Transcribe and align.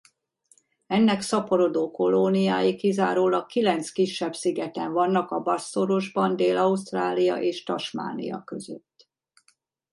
Ennek 0.87 1.21
szaporodó 1.21 1.91
kolóniái 1.91 2.75
kizárólag 2.75 3.45
kilenc 3.45 3.89
kisebb 3.91 4.33
szigeten 4.35 4.91
vannak 4.91 5.31
a 5.31 5.39
Bass-szorosban 5.39 6.35
Dél-Ausztrália 6.35 7.35
és 7.35 7.63
Tasmania 7.63 8.41
között. 8.43 9.07